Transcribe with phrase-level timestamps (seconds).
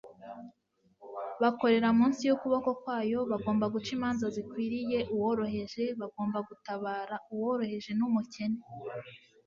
[1.41, 8.59] bakorera munsi yukuboko kwayo bagomba guca imanza zikwiriye uworoheje bagomba gutabara uworoheje numukene